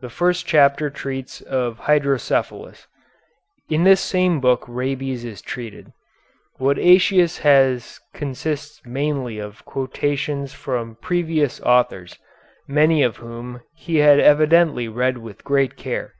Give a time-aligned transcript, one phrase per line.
[0.00, 2.88] The first chapter treats of hydrocephalus.
[3.70, 5.92] In this same book rabies is treated.
[6.56, 12.18] What Aëtius has consists mainly of quotations from previous authors,
[12.66, 16.14] many of whom he had evidently read with great care.